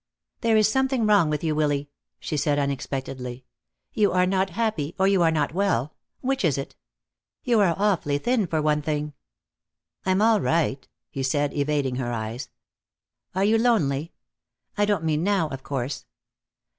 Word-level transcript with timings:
"There 0.39 0.57
is 0.57 0.67
something 0.67 1.05
wrong 1.05 1.29
with 1.29 1.43
you, 1.43 1.53
Willy," 1.53 1.91
she 2.19 2.35
said 2.35 2.57
unexpectedly. 2.57 3.45
"You 3.93 4.11
are 4.13 4.25
not 4.25 4.49
happy, 4.49 4.95
or 4.97 5.07
you 5.07 5.21
are 5.21 5.29
not 5.29 5.53
well. 5.53 5.93
Which 6.21 6.43
is 6.43 6.57
it? 6.57 6.75
You 7.43 7.59
are 7.59 7.75
awfully 7.77 8.17
thin, 8.17 8.47
for 8.47 8.63
one 8.63 8.81
thing." 8.81 9.13
"I'm 10.03 10.19
all 10.19 10.41
right," 10.41 10.87
he 11.11 11.21
said, 11.21 11.53
evading 11.53 11.97
her 11.97 12.11
eyes. 12.11 12.49
"Are 13.35 13.45
you 13.45 13.59
lonely? 13.59 14.11
I 14.75 14.85
don't 14.85 15.03
mean 15.03 15.23
now, 15.23 15.49
of 15.49 15.61
course." 15.61 16.07